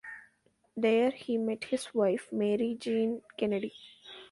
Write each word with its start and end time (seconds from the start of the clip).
There, 0.75 1.11
he 1.11 1.37
met 1.37 1.65
his 1.65 1.93
wife, 1.93 2.27
Mary 2.31 2.73
Jean 2.79 3.21
Kennedy. 3.37 3.75